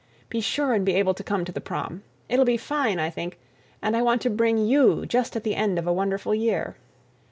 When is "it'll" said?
2.27-2.43